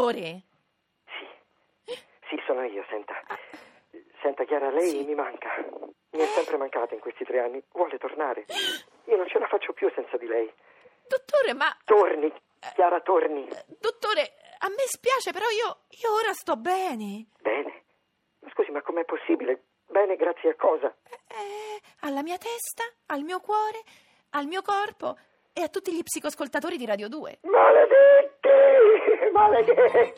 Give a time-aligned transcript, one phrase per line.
[0.00, 0.42] Dottore?
[1.84, 3.12] Sì, sono io, senta.
[4.22, 5.04] Senta, Chiara, lei Sì.
[5.04, 5.48] mi manca.
[6.12, 7.62] Mi è sempre mancata in questi tre anni.
[7.72, 8.46] Vuole tornare?
[9.04, 10.50] Io non ce la faccio più senza di lei.
[11.06, 11.76] Dottore, ma...
[11.84, 12.32] Torni,
[12.74, 13.46] Chiara, torni.
[13.78, 17.26] Dottore, a me spiace, però io, io ora sto bene.
[17.42, 17.82] Bene.
[18.40, 19.64] Ma scusi, ma com'è possibile?
[19.86, 20.94] Bene, grazie a cosa?
[21.28, 23.82] Eh, alla mia testa, al mio cuore,
[24.30, 25.18] al mio corpo
[25.52, 27.40] e a tutti gli psicoscoltatori di Radio 2.
[27.42, 28.39] Maledetti!
[29.64, 30.12] Che.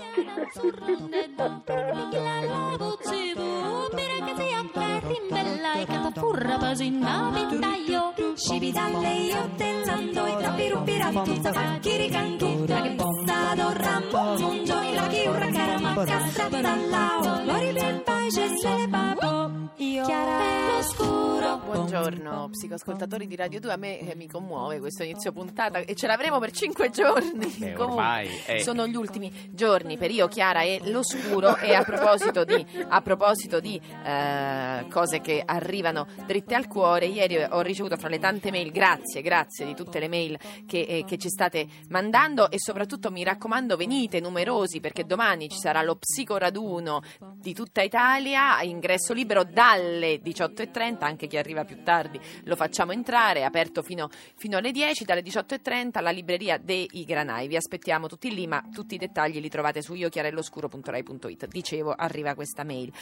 [5.28, 8.12] Per che furra pasinna pintaio.
[8.34, 12.64] Scibidalle io tellando e trappi ruppi rattu facchiri cantu.
[12.66, 17.44] La che bossa do rambo munjo e la che urra carama castra dall'ao.
[17.44, 19.71] Lori per pace se papo.
[19.92, 21.58] Io chiara oscuro.
[21.58, 23.72] Buongiorno, psicoscoltatori di Radio 2.
[23.72, 27.46] A me eh, mi commuove questo inizio puntata e ce l'avremo per cinque giorni.
[27.58, 28.60] Beh, ormai, eh.
[28.60, 31.56] sono gli ultimi giorni per io, Chiara e l'oscuro.
[31.58, 37.36] E a proposito di, a proposito di eh, cose che arrivano dritte al cuore, ieri
[37.36, 41.18] ho ricevuto fra le tante mail, grazie, grazie di tutte le mail che, eh, che
[41.18, 47.02] ci state mandando e soprattutto mi raccomando venite numerosi perché domani ci sarà lo psicoraduno
[47.36, 49.44] di tutta Italia, a ingresso libero
[49.82, 54.70] dalle 18.30, anche chi arriva più tardi lo facciamo entrare, è aperto fino, fino alle
[54.70, 57.48] 10, dalle 18.30 alla libreria dei Granai.
[57.48, 61.46] Vi aspettiamo tutti lì, ma tutti i dettagli li trovate su iochiarelloscuro.rai.it.
[61.46, 62.92] Dicevo, arriva questa mail.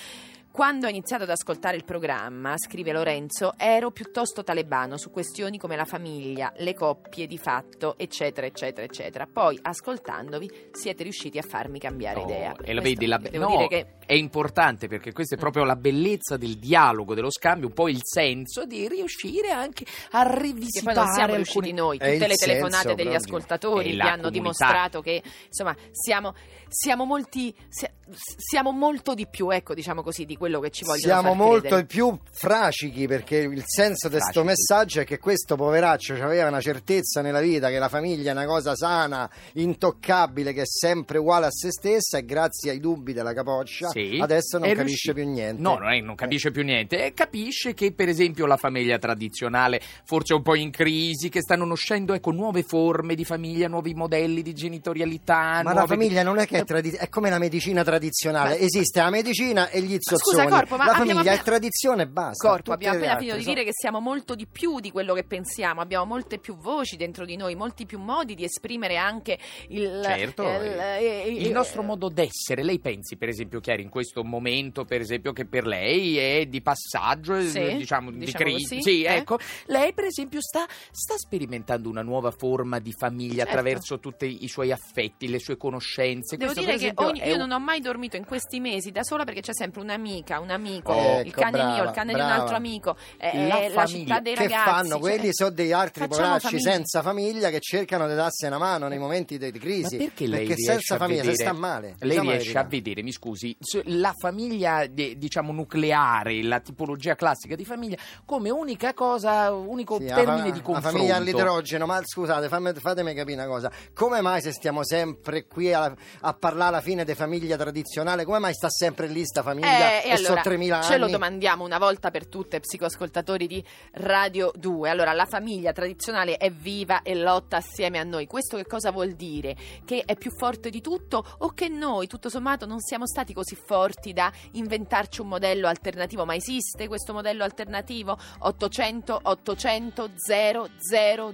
[0.53, 5.77] Quando ho iniziato ad ascoltare il programma, scrive Lorenzo, ero piuttosto talebano su questioni come
[5.77, 9.29] la famiglia, le coppie di fatto, eccetera, eccetera, eccetera.
[9.33, 12.51] Poi, ascoltandovi, siete riusciti a farmi cambiare Oh, idea.
[12.51, 15.39] e lo Questo vedi, la be- devo no, dire che è importante perché questa è
[15.39, 20.25] proprio la bellezza del dialogo, dello scambio, un po' il senso di riuscire anche a
[20.29, 21.37] Che rivisitare poi non siamo alcuni...
[21.37, 23.17] riusciti noi, tutte le telefonate senso degli proprio.
[23.37, 24.31] ascoltatori vi la hanno comunità.
[24.41, 26.35] dimostrato che insomma siamo,
[26.69, 31.03] siamo molti sia- siamo molto di più, ecco, diciamo così, di quello che ci vogliono
[31.21, 36.15] Siamo far molto più fracichi perché il senso di questo messaggio è che questo poveraccio
[36.15, 40.67] aveva una certezza nella vita che la famiglia è una cosa sana, intoccabile, che è
[40.67, 44.75] sempre uguale a se stessa e grazie ai dubbi della capoccia Sì, adesso non è
[44.75, 45.61] capisce riuscito- più niente.
[45.61, 47.05] No, non, è- non capisce più niente.
[47.05, 51.43] E capisce che, per esempio, la famiglia tradizionale forse è un po' in crisi, che
[51.43, 55.61] stanno nascendo ecco, nuove forme di famiglia, nuovi modelli di genitorialità.
[55.63, 59.01] Ma la nuove- famiglia non è che è, tradi- è come la medicina tradizionale, esiste
[59.01, 59.99] la medicina e gli
[60.31, 60.51] zozzoni.
[60.51, 62.49] Corpo, ma la abbiamo famiglia appena- è tradizione e basta.
[62.49, 65.15] Corpo, Tutte abbiamo appena finito di sono- dire che siamo molto di più di quello
[65.15, 69.39] che pensiamo, abbiamo molte più voci dentro di noi, molti più modi di esprimere anche
[69.69, 72.63] il, Certo, eh, il, eh, nostro modo d'essere.
[72.63, 76.61] Lei pensi, per esempio, Chiari, in questo momento, per esempio, che per lei è di
[76.63, 78.77] passaggio, eh, Sì, diciamo, di diciamo crisi.
[78.77, 79.15] così, Sì, eh.
[79.17, 79.39] ecco.
[79.67, 83.51] Lei, per esempio, sta, sta sperimentando una nuova forma di famiglia Certo.
[83.51, 86.37] attraverso tutti i suoi affetti, le sue conoscenze.
[86.37, 89.03] Devo Questo, dire che ogni- io un- non ho mai dormito in questi mesi da
[89.03, 92.21] sola perché c'è sempre un'amica, un amico, Ecco, il cane mio, il brava, cane di
[92.21, 92.43] un brava.
[92.43, 94.69] altro amico, eh, La eh, la, città dei che ragazzi.
[94.71, 98.89] fanno cioè, quelli sono degli altri poveracci senza famiglia che cercano di darsi una mano
[98.89, 102.09] nei momenti di, crisi Ma perché lei perché senza famiglia vedere, si sta male Lei
[102.11, 107.65] diciamo la riesce a vedere, mi scusi, la famiglia diciamo nucleare, la tipologia classica di
[107.65, 110.91] famiglia come unica cosa, unico Sì, la termine fa- di la confronto.
[110.97, 113.71] famiglia all'idrogeno, ma scusate, fammi- fatemi capire una cosa.
[113.95, 118.39] Come mai se stiamo sempre qui a, a parlare alla fine di famiglia tradizionale, come
[118.39, 120.87] mai sta sempre lì sta famiglia Eh, e, allora 3000 anni?
[120.87, 124.89] ce lo domandiamo una volta per tutte, psicoascoltatori di Radio 2.
[124.91, 128.27] Allora, la famiglia tradizionale è viva e lotta assieme a noi.
[128.27, 129.57] Questo che cosa vuol dire?
[129.85, 133.57] Che è più forte di tutto o che noi, tutto sommato, non siamo stati così
[133.57, 136.25] forti da inventarci un modello alternativo?
[136.25, 138.19] Ma esiste questo modello alternativo?
[138.39, 140.11] 800 800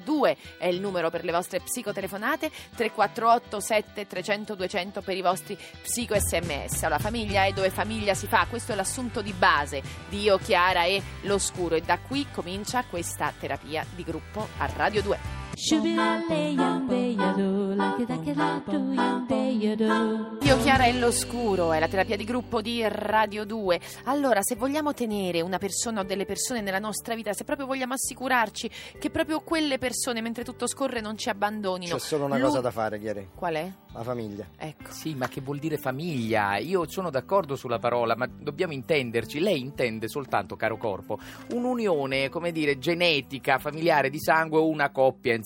[0.04, 5.58] 002 è il numero per le vostre psicotelefonate, 348 7 300 200 per i vostri
[5.82, 6.82] psico sms.
[6.82, 10.84] Allora, famiglia è dove famiglia si fa, questo è l'assunto di base di Io, Chiara
[10.84, 15.45] e l'Oscuro e da qui comincia questa terapia di gruppo a Radio 2.
[20.42, 23.80] Io Chiara è l'oscuro, è la terapia di gruppo di Radio 2.
[24.04, 27.94] Allora, se vogliamo tenere una persona o delle persone nella nostra vita, se proprio vogliamo
[27.94, 31.94] assicurarci che proprio quelle persone, mentre tutto scorre, non ci abbandonino.
[31.94, 33.30] C'è solo una Lu- cosa da fare, Chiari.
[33.34, 33.72] Qual è?
[33.94, 34.46] La famiglia.
[34.58, 34.90] Ecco.
[34.90, 36.58] Sì, ma che vuol dire famiglia?
[36.58, 39.40] Io sono d'accordo sulla parola, ma dobbiamo intenderci.
[39.40, 41.18] Lei intende soltanto, caro corpo,
[41.54, 45.44] un'unione, come dire, genetica, familiare di sangue o una coppia, insomma,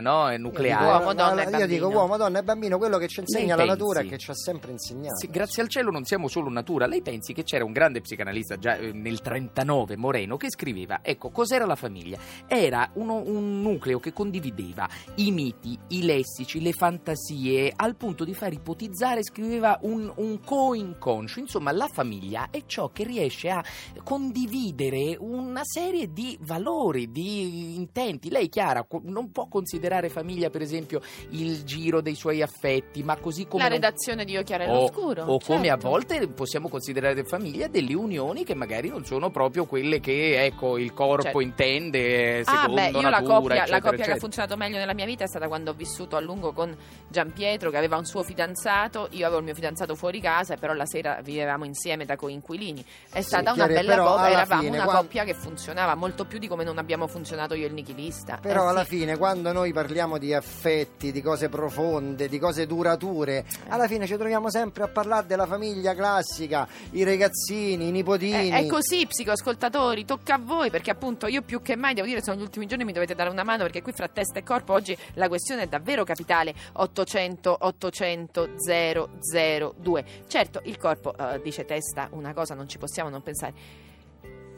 [0.00, 0.30] no?
[0.30, 0.84] Io dico, nucleare.
[0.86, 4.00] Uomo, donna io dico uomo, donna e bambino, quello che ci insegna Lei la natura
[4.00, 5.16] e che ci ha sempre insegnato.
[5.16, 6.86] Sì, grazie al cielo non siamo solo natura.
[6.86, 11.30] Lei pensi che c'era un grande psicanalista già eh, nel 39, Moreno, che scriveva, ecco,
[11.30, 12.18] cos'era la famiglia?
[12.46, 18.34] Era uno- un nucleo che condivideva i miti, i lessici, le fantasie, al punto di
[18.34, 21.38] far ipotizzare, scriveva un, un co-inconscio.
[21.40, 23.62] Insomma, la famiglia è ciò che riesce a
[24.02, 28.28] condividere una serie di valori, di intenti.
[28.30, 31.00] Lei, Chiara, co- non può considerare famiglia, per esempio,
[31.30, 33.62] il giro dei suoi affetti, ma così come...
[33.62, 35.88] La non- redazione di Chiara è o, o come a certo.
[35.88, 40.92] volte possiamo considerare famiglia delle unioni che magari non sono proprio quelle che ecco, il
[40.92, 41.40] corpo Certo.
[41.40, 44.76] intende Ah, secondo beh, io la natura, coppia, la eccetera, coppia che ha funzionato meglio
[44.78, 46.74] nella mia vita è stata quando ho vissuto a lungo con
[47.08, 50.72] Gian Pietro, che aveva un suo fidanzato, io avevo il mio fidanzato fuori casa, però
[50.72, 52.84] la sera vivevamo insieme da coinquilini.
[53.12, 56.38] È stata una chiaro, bella coppia, eravamo fine, una quando- coppia che funzionava molto più
[56.38, 58.38] di come non abbiamo funzionato io e il nichilista.
[58.40, 58.96] Però Eh, alla sì.
[58.96, 64.16] fine, quando noi parliamo di affetti, di cose profonde, di cose durature, alla fine ci
[64.16, 68.48] troviamo sempre a parlare della famiglia classica, i ragazzini, i nipotini.
[68.48, 72.06] Eh, È, è così, psicoascoltatori, tocca a voi perché appunto io più che mai devo
[72.06, 74.42] dire sono gli ultimi giorni mi dovete dare una mano perché qui fra testa e
[74.42, 80.04] corpo oggi la questione è davvero capitale 800 800 002.
[80.28, 83.88] Certo, il corpo eh, dice testa una cosa, non ci possiamo non pensare.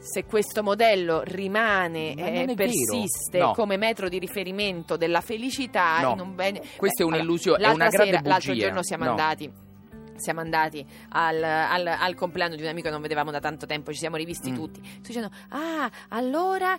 [0.03, 3.37] Se questo modello rimane Ma e è persiste.
[3.39, 3.53] No.
[3.53, 6.25] come metro di riferimento della felicità No.
[6.25, 8.65] bene Questa è Beh, un'illusione, è l'altra una grande sera, L'altro bugia.
[8.65, 9.09] giorno siamo No.
[9.11, 9.51] andati
[10.15, 13.91] siamo andati al, al- al compleanno di un amico che non vedevamo da tanto tempo,
[13.91, 14.55] ci siamo rivisti Mm.
[14.55, 14.79] tutti.
[14.83, 16.77] Sto dicendo, ah, allora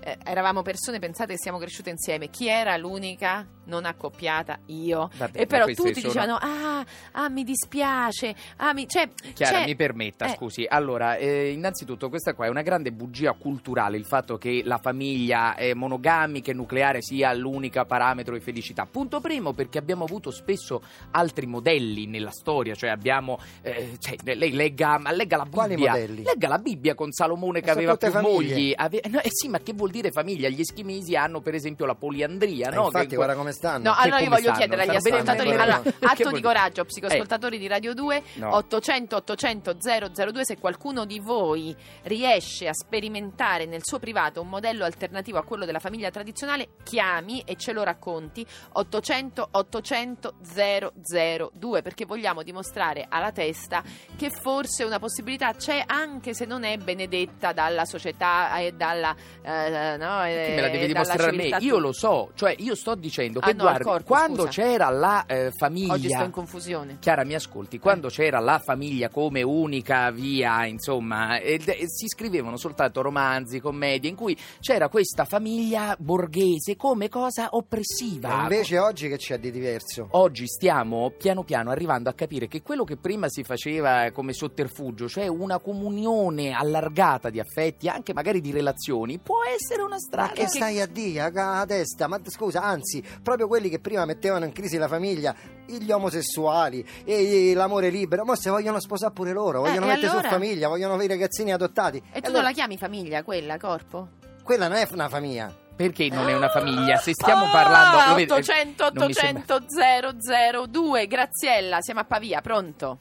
[0.00, 2.28] eh, eravamo persone, pensate che siamo cresciute insieme.
[2.30, 4.60] Chi era l'unica non accoppiata?
[4.66, 5.10] Io.
[5.16, 8.34] Vabbè, e però tutti sono- dicevano, ah, ah, mi dispiace.
[8.56, 10.66] Ah, mi, cioè, Chiara, c'è- mi permetta, eh, scusi.
[10.68, 15.54] Allora, eh, innanzitutto questa qua è una grande bugia culturale, il fatto che la famiglia
[15.74, 18.86] monogamica e nucleare sia l'unica parametro di felicità.
[18.86, 20.82] Punto primo, perché abbiamo avuto spesso
[21.12, 23.38] altri modelli nella storia, cioè abbiamo...
[23.62, 25.92] eh, cioè, lei legga, legga la Quali Bibbia.
[25.92, 26.22] modelli?
[26.22, 28.32] Legga la Bibbia con Salomone che aveva più famiglie.
[28.32, 28.72] mogli.
[28.76, 30.48] ave- no, eh sì, ma che vuol dire famiglia?
[30.48, 32.84] Gli eschimesi hanno per esempio la poliandria, Eh, no?
[32.86, 33.90] infatti, Che- guarda come stanno.
[33.90, 34.56] No, allora io voglio stanno?
[34.58, 35.62] chiedere agli Stanno ascoltatori, bene.
[35.62, 38.54] allora, atto vuol di coraggio, psicoascoltatori di Radio 2, No.
[38.56, 41.74] 800 800 002, se qualcuno di voi
[42.04, 47.42] riesce a sperimentare nel suo privato un modello alternativo a quello della famiglia tradizionale, chiami
[47.44, 53.82] e ce lo racconti, 800 800 002, perché vogliamo dimostrare alla testa
[54.16, 59.14] che forse una possibilità c'è anche se non è benedetta dalla società e dalla...
[59.42, 61.56] eh, no, Che e me la devi dimostrare a me?
[61.60, 64.62] Io lo so, cioè io sto dicendo che Ah, no, guardi, corpo, quando scusa.
[64.62, 66.96] c'era la eh, famiglia Oggi sto in confusione.
[67.00, 72.56] Chiara, mi ascolti, quando c'era la famiglia come unica via, insomma, ed- e si scrivevano
[72.56, 78.38] soltanto romanzi, commedie, in cui c'era questa famiglia borghese come cosa oppressiva.
[78.38, 80.08] E invece oggi che c'è di diverso?
[80.12, 85.08] Oggi stiamo piano piano arrivando a capire che quello che prima si faceva come sotterfugio,
[85.08, 90.32] cioè una comunione allargata di affetti, anche magari di relazioni, può essere una Ma strada.
[90.32, 92.06] che stai a dire a a testa?
[92.06, 95.34] Ma scusa, anzi, proprio quelli che prima mettevano in crisi la famiglia,
[95.66, 100.08] gli omosessuali e l'amore libero, ma se vogliono sposare pure loro, vogliono Eh, e mettere
[100.12, 100.28] allora?
[100.28, 101.98] su famiglia, vogliono avere i ragazzini adottati.
[101.98, 104.08] E tu allora, non la chiami famiglia quella, corpo?
[104.42, 105.52] Quella non è una famiglia.
[105.76, 106.96] Perché non è una famiglia?
[106.96, 108.08] Se stiamo Ah, parlando...
[108.08, 112.98] lo vede- 800 non mi sembra- 800 002 Graziella, siamo a Pavia, pronto?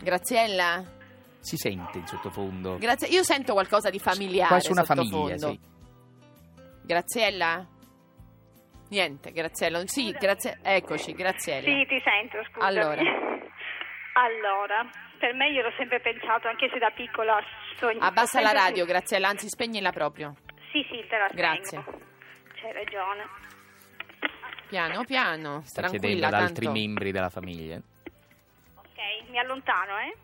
[0.00, 0.82] Graziella?
[1.48, 2.76] Si sente in sottofondo.
[2.76, 3.08] Grazie.
[3.08, 5.58] Io sento qualcosa di familiare Quasi una famiglia, sì.
[6.82, 7.66] Graziella?
[8.90, 9.82] Niente, Graziella.
[9.86, 10.58] Sì, grazie.
[10.62, 11.66] Eccoci, Graziella.
[11.66, 12.66] Sì, ti sento, scusami.
[12.66, 13.00] Allora.
[14.18, 14.84] Allora,
[15.20, 17.38] per me io l'ho sempre pensato, anche se da piccola
[17.76, 18.00] sogno...
[18.00, 20.34] Abbassa la radio, Graziella, anzi spegnila proprio.
[20.72, 21.80] Sì, sì, te la Grazie.
[21.80, 22.00] spengo.
[22.60, 23.24] C'hai ragione.
[24.68, 26.80] Piano, piano, Sta tranquilla, chiedendo ad altri tanto.
[26.80, 27.76] membri della famiglia.
[27.76, 30.16] Ok, mi allontano, eh?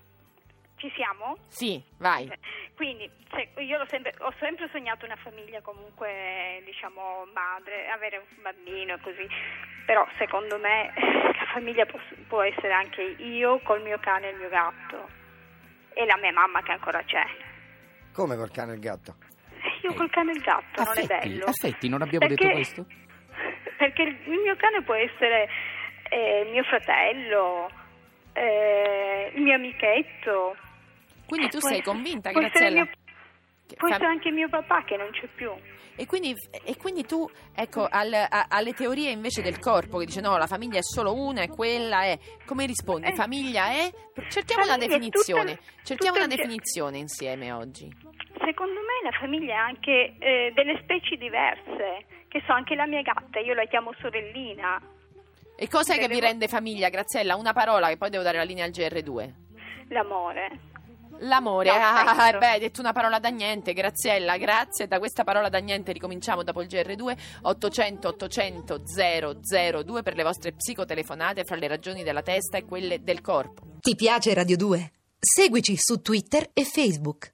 [0.84, 1.38] Ci siamo?
[1.48, 2.30] Sì, vai.
[2.76, 8.42] Quindi se- io l'ho sempre, ho sempre sognato una famiglia comunque, diciamo, madre, avere un
[8.42, 9.26] bambino e così.
[9.86, 10.92] Però secondo me
[11.32, 11.98] la famiglia può,
[12.28, 15.08] può essere anche io col mio cane e il mio gatto.
[15.94, 17.24] E la mia mamma che ancora c'è.
[18.12, 19.14] Come col cane e il gatto?
[19.84, 21.44] io col cane e il gatto, non è Affetti, bello.
[21.46, 22.86] affetti, non abbiamo Perché- detto questo?
[23.78, 25.48] Perché il il mio cane può essere
[26.10, 27.70] eh, mio fratello,
[28.34, 30.56] eh, il mio amichetto.
[31.34, 32.86] Quindi tu Può sei convinta, Graziella?
[33.66, 35.50] essere anche mio papà che non c'è più.
[35.96, 40.20] E quindi, e quindi tu, ecco, al- a- alle teorie invece del corpo, che dice
[40.20, 42.18] no, la famiglia è solo una e quella è...
[42.46, 43.08] Come rispondi?
[43.08, 43.14] Eh.
[43.14, 43.90] Famiglia è...
[44.28, 45.56] Cerchiamo una Famiglia è definizione.
[45.56, 47.88] tutta- Cerchiamo tutta una definizione insieme oggi.
[48.44, 53.02] Secondo me la famiglia ha anche eh, delle specie diverse, che so anche la mia
[53.02, 54.80] gatta, io la chiamo sorellina,
[55.56, 57.36] E cos'è che vi rende famiglia, Graziella?
[57.36, 59.32] Una parola che poi devo dare la linea al GR2.
[59.90, 60.72] l'amore.
[61.20, 62.38] L'amore, No, ah, aspetta.
[62.38, 64.86] beh, hai detto una parola da niente, Graziella, grazie.
[64.86, 70.52] Da questa parola da niente ricominciamo dopo il GR2 800 800 002 per le vostre
[70.52, 73.62] psicotelefonate fra le ragioni della testa e quelle del corpo.
[73.80, 74.92] Ti piace Radio 2?
[75.18, 77.32] Seguici su Twitter e Facebook.